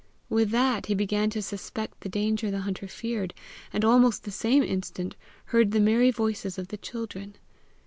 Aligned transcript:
With 0.29 0.49
that 0.49 0.87
he 0.87 0.95
began 0.95 1.29
to 1.29 1.43
suspect 1.43 2.01
the 2.01 2.09
danger 2.09 2.49
the 2.49 2.61
hunter 2.61 2.87
feared, 2.87 3.35
and 3.71 3.85
almost 3.85 4.23
the 4.23 4.31
same 4.31 4.63
instant 4.63 5.15
heard 5.53 5.69
the 5.73 5.79
merry 5.79 6.09
voices 6.09 6.57
of 6.57 6.69
the 6.69 6.77
children. 6.77 7.35